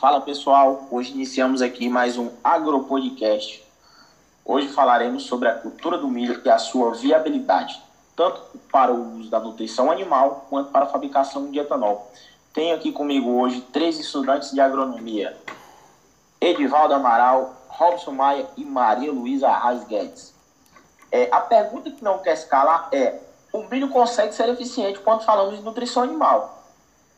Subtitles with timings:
[0.00, 3.62] Fala pessoal, hoje iniciamos aqui mais um Agropodcast.
[4.42, 7.78] Hoje falaremos sobre a cultura do milho e a sua viabilidade,
[8.16, 8.40] tanto
[8.72, 12.10] para o uso da nutrição animal quanto para a fabricação de etanol.
[12.54, 15.36] Tenho aqui comigo hoje três estudantes de agronomia:
[16.40, 20.32] Edivaldo Amaral, Robson Maia e Maria Luísa Arraes Guedes.
[21.12, 23.20] É, a pergunta que não quer escalar é:
[23.52, 26.59] o milho consegue ser eficiente quando falamos de nutrição animal,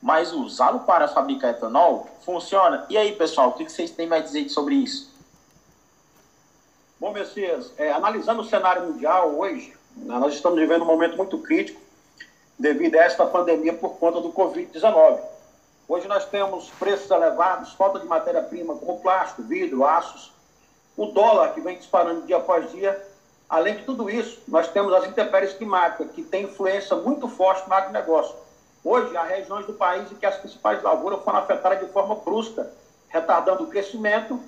[0.02, 2.84] mas usá-lo para fabricar etanol funciona?
[2.90, 5.12] E aí, pessoal, o que vocês têm mais a dizer sobre isso?
[6.98, 11.38] Bom, Messias, é, analisando o cenário mundial hoje, né, nós estamos vivendo um momento muito
[11.38, 11.80] crítico
[12.58, 15.20] devido a esta pandemia por conta do Covid-19.
[15.88, 20.32] Hoje nós temos preços elevados, falta de matéria-prima como plástico, vidro, aços,
[20.96, 23.00] o dólar que vem disparando dia após dia.
[23.48, 27.74] Além de tudo isso, nós temos as intempéries climáticas, que têm influência muito forte no
[27.74, 28.34] agronegócio.
[28.84, 32.68] Hoje, há regiões do país em que as principais lavouras foram afetadas de forma brusca,
[33.08, 34.40] retardando o crescimento,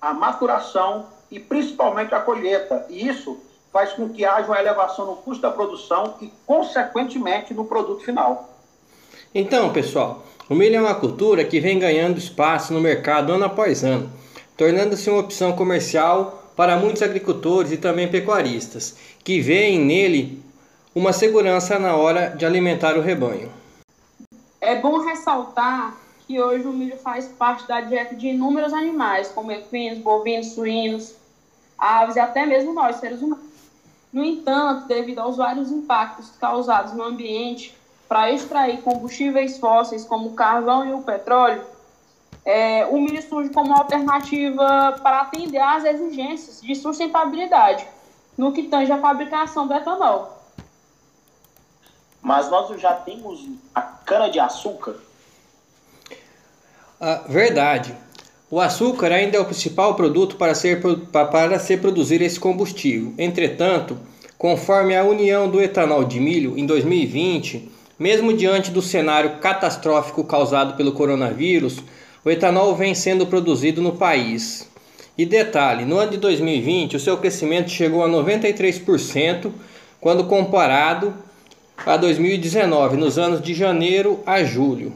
[0.00, 2.84] a maturação e principalmente a colheita.
[2.90, 3.40] E isso
[3.72, 8.50] faz com que haja uma elevação no custo da produção e, consequentemente, no produto final.
[9.34, 13.84] Então, pessoal, o milho é uma cultura que vem ganhando espaço no mercado ano após
[13.84, 14.10] ano,
[14.56, 20.42] tornando-se uma opção comercial para muitos agricultores e também pecuaristas, que veem nele
[20.94, 23.57] uma segurança na hora de alimentar o rebanho.
[24.60, 25.94] É bom ressaltar
[26.26, 31.14] que hoje o milho faz parte da dieta de inúmeros animais, como equinos, bovinos, suínos,
[31.78, 33.46] aves e até mesmo nós, seres humanos.
[34.12, 37.76] No entanto, devido aos vários impactos causados no ambiente
[38.08, 41.62] para extrair combustíveis fósseis como o carvão e o petróleo,
[42.44, 47.86] é, o milho surge como alternativa para atender às exigências de sustentabilidade
[48.36, 50.37] no que tange a fabricação do etanol.
[52.22, 54.96] Mas nós já temos a cana-de-açúcar?
[57.00, 57.94] Ah, verdade.
[58.50, 60.80] O açúcar ainda é o principal produto para ser,
[61.12, 63.12] para ser produzir esse combustível.
[63.18, 63.98] Entretanto,
[64.38, 70.76] conforme a União do Etanol de Milho, em 2020, mesmo diante do cenário catastrófico causado
[70.76, 71.82] pelo coronavírus,
[72.24, 74.68] o etanol vem sendo produzido no país.
[75.16, 79.50] E detalhe, no ano de 2020, o seu crescimento chegou a 93%
[80.00, 81.12] quando comparado
[81.86, 84.92] a 2019, nos anos de janeiro a julho.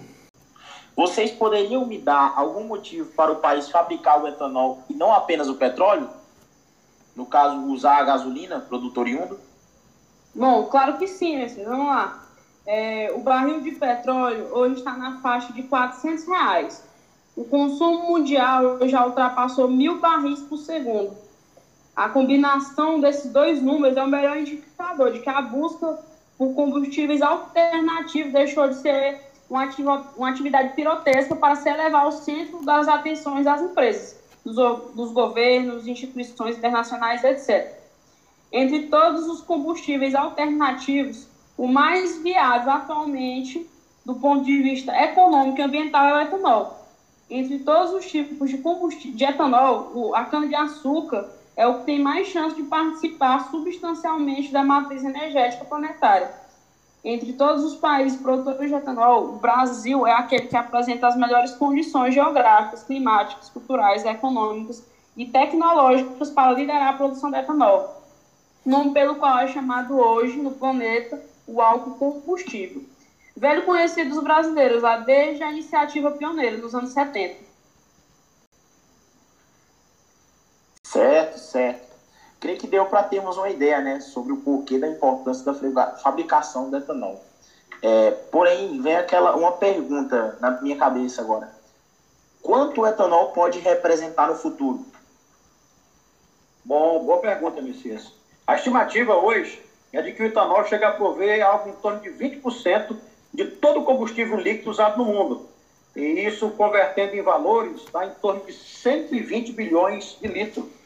[0.96, 5.48] Vocês poderiam me dar algum motivo para o país fabricar o etanol e não apenas
[5.48, 6.08] o petróleo?
[7.16, 9.38] No caso, usar a gasolina, produto oriundo?
[10.34, 11.62] Bom, claro que sim, Messi.
[11.62, 12.26] Vamos lá.
[12.66, 16.84] É, o barril de petróleo hoje está na faixa de 400 reais.
[17.34, 21.16] O consumo mundial já ultrapassou mil barris por segundo.
[21.94, 25.98] A combinação desses dois números é o melhor indicador de que a busca
[26.38, 32.12] por combustíveis alternativos deixou de ser uma, ativa, uma atividade pirotesca para se elevar ao
[32.12, 34.54] centro das atenções das empresas, dos,
[34.94, 37.78] dos governos, instituições internacionais, etc.
[38.50, 41.26] Entre todos os combustíveis alternativos,
[41.56, 43.66] o mais viável atualmente,
[44.04, 46.78] do ponto de vista econômico e ambiental, é o etanol.
[47.30, 52.28] Entre todos os tipos de combustível de etanol, a cana-de-açúcar é o que tem mais
[52.28, 56.42] chance de participar substancialmente da matriz energética planetária
[57.04, 61.50] entre todos os países produtores de etanol, o Brasil é aquele que apresenta as melhores
[61.52, 64.84] condições geográficas, climáticas, culturais, econômicas
[65.16, 68.02] e tecnológicas para liderar a produção de etanol,
[68.64, 72.84] nome pelo qual é chamado hoje no planeta o álcool combustível.
[73.36, 77.51] Velho conhecido dos brasileiros lá desde a iniciativa pioneira nos anos 70.
[80.92, 81.92] Certo, certo
[82.42, 86.68] creio que deu para termos uma ideia né, sobre o porquê da importância da fabricação
[86.68, 87.24] do etanol.
[87.80, 91.48] É, porém, vem aquela uma pergunta na minha cabeça agora.
[92.42, 94.84] Quanto o etanol pode representar no futuro?
[96.64, 98.12] Bom, boa pergunta, Messias.
[98.44, 102.10] A estimativa hoje é de que o etanol chega a prover algo em torno de
[102.10, 102.96] 20%
[103.32, 105.48] de todo o combustível líquido usado no mundo.
[105.94, 110.81] E isso, convertendo em valores, está em torno de 120 bilhões de litros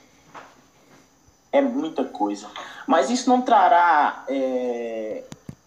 [1.57, 2.47] é muita coisa.
[2.87, 5.23] Mas isso não trará é,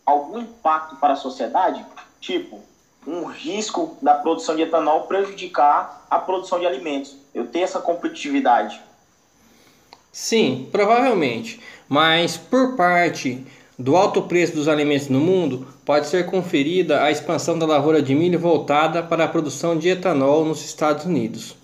[0.05, 1.85] algum impacto para a sociedade?
[2.19, 2.59] Tipo,
[3.07, 7.15] um risco da produção de etanol prejudicar a produção de alimentos.
[7.33, 8.81] Eu tenho essa competitividade.
[10.11, 11.59] Sim, provavelmente.
[11.87, 13.45] Mas por parte
[13.77, 18.13] do alto preço dos alimentos no mundo, pode ser conferida a expansão da lavoura de
[18.13, 21.55] milho voltada para a produção de etanol nos Estados Unidos.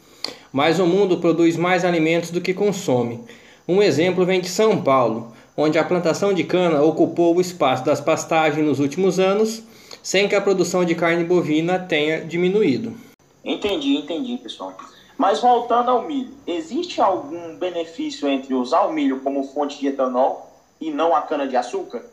[0.52, 3.22] Mas o mundo produz mais alimentos do que consome.
[3.68, 8.00] Um exemplo vem de São Paulo, onde a plantação de cana ocupou o espaço das
[8.00, 9.64] pastagens nos últimos anos,
[10.04, 12.96] sem que a produção de carne bovina tenha diminuído.
[13.44, 14.76] Entendi, entendi, pessoal.
[15.18, 20.52] Mas voltando ao milho, existe algum benefício entre usar o milho como fonte de etanol
[20.80, 22.04] e não a cana-de-açúcar?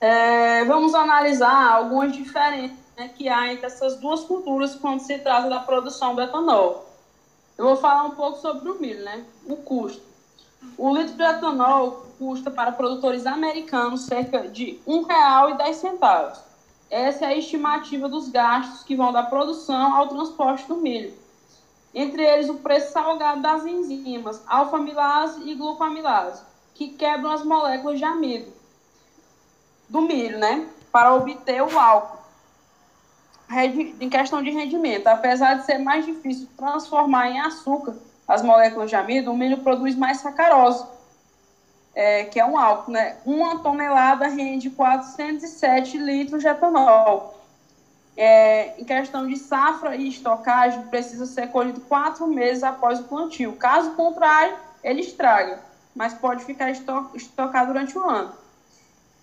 [0.00, 5.48] É, vamos analisar algumas diferenças né, que há entre essas duas culturas quando se trata
[5.48, 6.91] da produção do etanol.
[7.62, 9.24] Eu vou falar um pouco sobre o milho, né?
[9.46, 10.02] O custo.
[10.76, 16.42] O litro de etanol custa para produtores americanos cerca de R$ 1,10
[16.90, 21.14] essa é a estimativa dos gastos que vão da produção ao transporte do milho.
[21.94, 26.42] Entre eles, o preço salgado das enzimas alfa-amilase e glucoamilase,
[26.74, 28.52] que quebram as moléculas de amido
[29.88, 30.68] do milho, né?
[30.90, 32.21] Para obter o álcool.
[34.00, 37.94] Em questão de rendimento, apesar de ser mais difícil transformar em açúcar
[38.26, 40.84] as moléculas de amido, o milho produz mais sacarose,
[41.94, 43.16] é, que é um álcool, né?
[43.26, 47.38] Uma tonelada rende 407 litros de etanol.
[48.16, 53.56] É, em questão de safra e estocagem, precisa ser colhido quatro meses após o plantio.
[53.56, 55.60] Caso contrário, ele estraga,
[55.94, 58.32] mas pode ficar esto estocado durante o ano.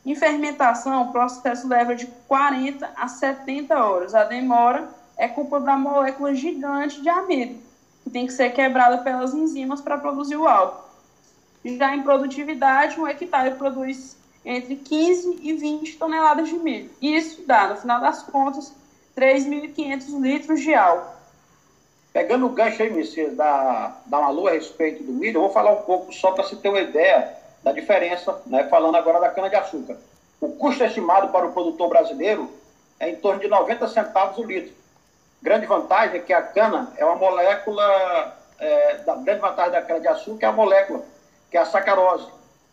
[0.06, 4.16] Em fermentação, o processo leva de 40 a 70 horas.
[4.16, 7.60] A demora é culpa da molécula gigante de amido,
[8.04, 10.88] que tem que ser quebrada pelas enzimas para produzir o álcool.
[11.66, 16.90] Já em produtividade, um hectare produz entre 15 e 20 toneladas de milho.
[17.01, 18.74] Isso dá, no final das contas,
[19.18, 21.19] 3.500 litros de álcool.
[22.13, 25.72] Pegando o gancho aí, Messias, da, da Malu a respeito do milho, eu vou falar
[25.72, 29.98] um pouco só para você ter uma ideia da diferença, né, falando agora da cana-de-açúcar.
[30.40, 32.50] O custo estimado para o produtor brasileiro
[33.00, 34.74] é em torno de 90 centavos o litro.
[35.42, 40.46] Grande vantagem é que a cana é uma molécula, é, da grande vantagem da cana-de-açúcar
[40.46, 41.04] é a molécula
[41.50, 42.28] que é a sacarose,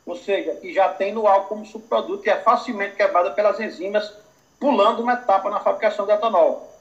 [0.05, 4.13] ou seja, que já tem no álcool como subproduto e é facilmente quebrada pelas enzimas,
[4.61, 6.73] pulando uma etapa na fabricação de etanol.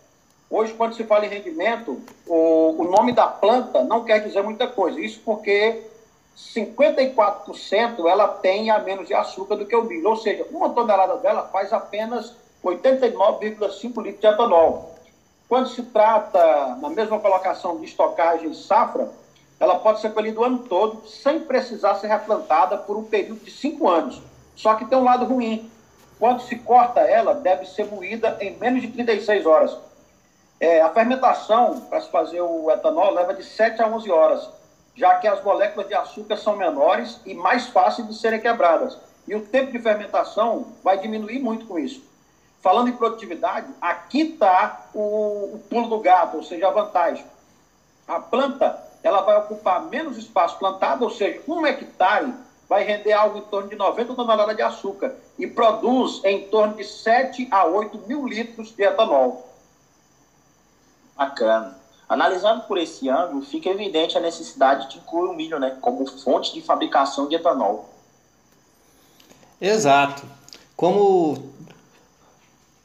[0.50, 4.68] Hoje, quando se fala em rendimento, o, o nome da planta não quer dizer muita
[4.68, 5.00] coisa.
[5.00, 5.82] Isso porque
[6.36, 10.10] 54% ela tem a menos de açúcar do que o milho.
[10.10, 12.34] Ou seja, uma tonelada dela faz apenas
[12.64, 14.96] 89,5 litros de etanol.
[15.48, 19.10] Quando se trata, na mesma colocação de estocagem safra,
[19.60, 23.52] ela pode ser colhida o ano todo sem precisar ser replantada por um período de
[23.52, 24.22] cinco anos.
[24.56, 25.70] Só que tem um lado ruim.
[26.20, 29.78] Quando se corta ela, deve ser moída em menos de 36 horas.
[30.60, 34.50] É, a fermentação para se fazer o etanol leva de 7 a 11 horas,
[34.96, 38.98] já que as moléculas de açúcar são menores e mais fáceis de serem quebradas.
[39.28, 42.04] E o tempo de fermentação vai diminuir muito com isso.
[42.62, 47.26] Falando em produtividade, aqui está o, o pulo do gato, ou seja, a vantagem.
[48.08, 52.34] A planta ela vai ocupar menos espaço plantado, ou seja, um hectare
[52.68, 56.84] vai render algo em torno de 90 toneladas de açúcar e produz em torno de
[56.84, 59.48] 7 a 8 mil litros de etanol.
[61.16, 61.85] Bacana.
[62.08, 66.54] Analisando por esse ângulo, fica evidente a necessidade de incluir o milho né, como fonte
[66.54, 67.90] de fabricação de etanol.
[69.60, 70.24] Exato.
[70.76, 71.52] Como,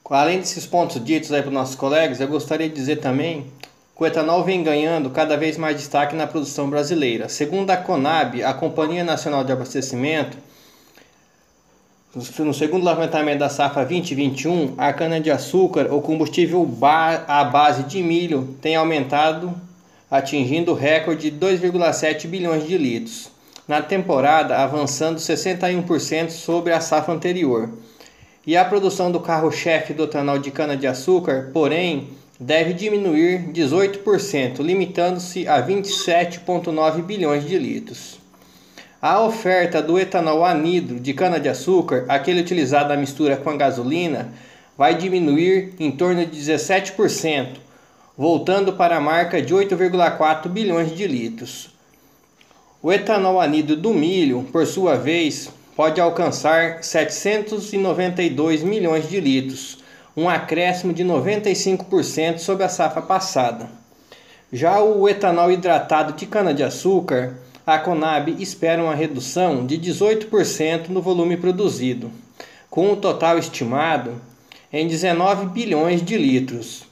[0.09, 3.53] além desses pontos ditos aí para os nossos colegas, eu gostaria de dizer também
[4.01, 7.29] o etanol vem ganhando cada vez mais destaque na produção brasileira.
[7.29, 10.39] Segundo a Conab, a Companhia Nacional de Abastecimento,
[12.13, 16.69] no segundo levantamento da safra 2021, a cana-de-açúcar, o combustível
[17.29, 19.55] à base de milho, tem aumentado,
[20.11, 23.31] atingindo o recorde de 2,7 bilhões de litros.
[23.69, 27.71] Na temporada, avançando 61% sobre a safra anterior.
[28.45, 32.09] E a produção do carro-chefe do etanol de cana-de-açúcar, porém,
[32.41, 38.20] deve diminuir 18%, limitando-se a 27,9 bilhões de litros.
[39.03, 44.31] A oferta do etanol anidro de cana-de-açúcar, aquele utilizado na mistura com a gasolina,
[44.77, 47.57] vai diminuir em torno de 17%,
[48.15, 51.71] voltando para a marca de 8,4 bilhões de litros.
[52.83, 59.79] O etanol anidro do milho, por sua vez, pode alcançar 792 milhões de litros,
[60.15, 63.71] um acréscimo de 95% sobre a safra passada.
[64.53, 67.39] Já o etanol hidratado de cana-de-açúcar,
[67.75, 72.11] a Conab espera uma redução de 18% no volume produzido,
[72.69, 74.21] com o total estimado
[74.73, 76.83] em 19 bilhões de litros.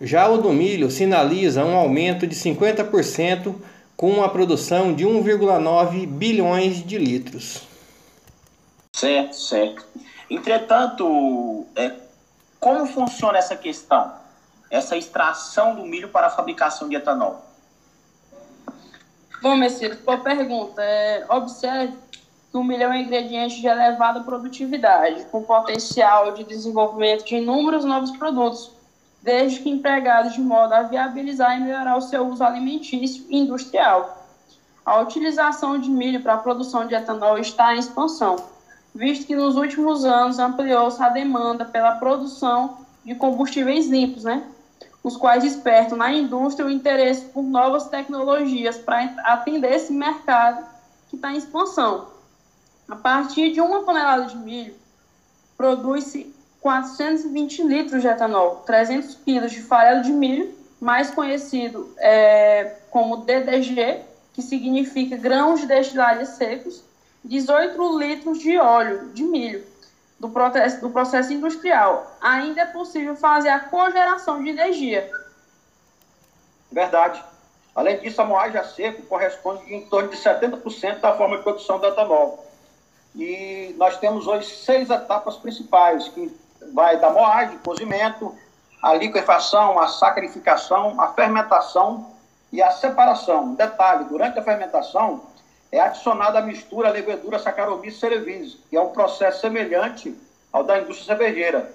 [0.00, 3.54] Já o do milho sinaliza um aumento de 50%
[3.96, 7.62] com uma produção de 1,9 bilhões de litros.
[8.92, 9.84] Certo, certo.
[10.28, 11.92] Entretanto, é,
[12.58, 14.12] como funciona essa questão?
[14.68, 17.53] Essa extração do milho para a fabricação de etanol?
[19.44, 20.80] Bom, Messias, boa pergunta.
[20.80, 21.92] É, observe
[22.50, 27.84] que o milho é um ingrediente de elevada produtividade, com potencial de desenvolvimento de inúmeros
[27.84, 28.70] novos produtos,
[29.20, 34.26] desde que empregados de modo a viabilizar e melhorar o seu uso alimentício e industrial.
[34.82, 38.36] A utilização de milho para a produção de etanol está em expansão,
[38.94, 44.42] visto que nos últimos anos ampliou-se a demanda pela produção de combustíveis limpos, né?
[45.04, 50.66] Os quais despertam na indústria o interesse por novas tecnologias para atender esse mercado
[51.10, 52.08] que está em expansão.
[52.88, 54.74] A partir de uma tonelada de milho,
[55.58, 63.18] produz-se 420 litros de etanol, 300 quilos de farelo de milho, mais conhecido é, como
[63.18, 64.00] DDG,
[64.32, 66.82] que significa grãos de destilhados secos,
[67.22, 69.73] 18 litros de óleo de milho
[70.24, 72.10] do processo, do processo industrial.
[72.20, 75.10] Ainda é possível fazer a cogeração de energia.
[76.72, 77.22] Verdade.
[77.74, 81.78] Além disso, a moagem a seco corresponde em torno de 70% da forma de produção
[81.78, 82.46] do etanol.
[83.14, 86.34] E nós temos hoje seis etapas principais, que
[86.72, 88.34] vai da moagem, cozimento,
[88.82, 92.12] a liquefação, a sacrificação, a fermentação
[92.50, 93.54] e a separação.
[93.54, 95.20] Detalhe, durante a fermentação
[95.74, 100.14] é adicionada a mistura levedura Saccharomyces cerevisiae, que é um processo semelhante
[100.52, 101.68] ao da indústria cervejeira.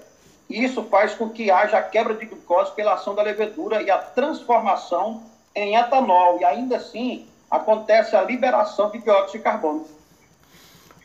[0.50, 3.92] E isso faz com que haja a quebra de glicose pela ação da levedura e
[3.92, 5.22] a transformação
[5.54, 6.38] em etanol.
[6.40, 9.86] E ainda assim acontece a liberação de dióxido de carbono.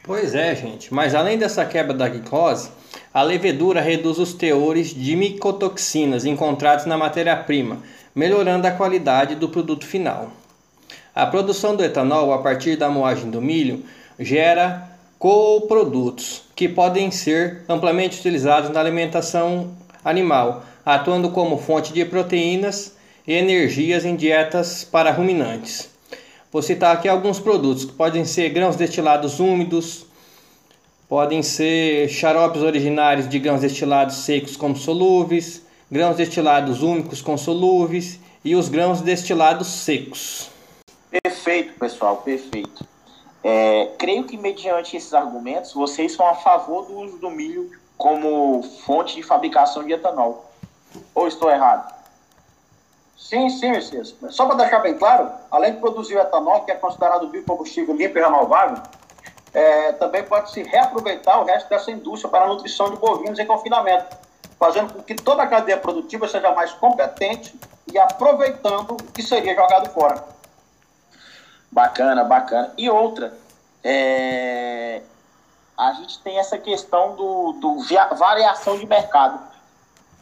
[0.05, 0.95] Pois é, gente.
[0.95, 2.71] Mas além dessa quebra da glicose,
[3.13, 7.83] a levedura reduz os teores de micotoxinas encontrados na matéria-prima,
[8.15, 10.31] melhorando a qualidade do produto final.
[11.15, 13.85] A produção do etanol a partir da moagem do milho
[14.19, 19.71] gera coprodutos que podem ser amplamente utilizados na alimentação
[20.05, 25.89] animal, atuando como fonte de proteínas e energias em dietas para ruminantes.
[26.51, 30.07] Vou citar aqui alguns produtos que podem ser grãos destilados úmidos,
[31.09, 38.19] podem ser xaropes originários de grãos destilados secos como solúveis, grãos destilados úmicos com solúveis
[38.45, 40.54] e os grãos destilados secos.
[41.23, 42.85] Perfeito, pessoal, perfeito.
[43.45, 48.63] É, creio que, mediante esses argumentos, vocês são a favor do uso do milho como
[48.85, 50.51] fonte de fabricação de etanol.
[51.15, 51.95] Ou estou errado?
[53.17, 54.17] Sim, sim, Messias.
[54.31, 58.19] Só para deixar bem claro, além de produzir o etanol, que é considerado biocombustível limpo
[58.19, 58.83] e renovável,
[59.53, 63.47] é, também pode se reaproveitar o resto dessa indústria para a nutrição de bovinos em
[63.47, 64.17] confinamento,
[64.59, 67.55] fazendo com que toda a cadeia produtiva seja mais competente
[67.93, 70.34] e aproveitando o que seria jogado fora.
[71.75, 72.73] Bacana, bacana.
[72.79, 73.37] E outra,
[73.83, 75.03] é...
[75.77, 77.79] a gente tem essa questão do, do
[78.17, 79.41] variação de mercado.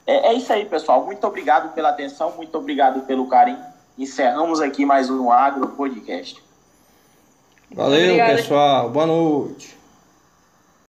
[0.07, 1.05] É, é isso aí, pessoal.
[1.05, 3.63] Muito obrigado pela atenção, muito obrigado pelo carinho.
[3.99, 6.43] Encerramos aqui mais um Agro Podcast.
[7.71, 8.89] Valeu, pessoal.
[8.89, 9.82] Boa noite.